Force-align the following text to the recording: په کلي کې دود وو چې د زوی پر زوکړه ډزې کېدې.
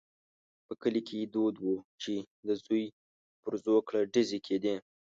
په 0.65 0.73
کلي 0.81 1.01
کې 1.07 1.31
دود 1.33 1.55
وو 1.63 1.75
چې 2.01 2.13
د 2.47 2.49
زوی 2.63 2.83
پر 3.43 3.53
زوکړه 3.63 4.01
ډزې 4.13 4.39
کېدې. 4.47 4.75